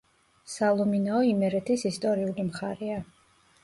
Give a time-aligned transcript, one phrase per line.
[0.53, 3.03] სალომინაო იმერეთის ისტორიული მხარეა.